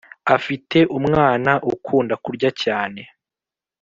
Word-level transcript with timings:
afite 0.35 0.77
umwana 0.97 1.51
ukunda 1.73 2.15
kurya 2.23 2.49
cyane 2.61 3.01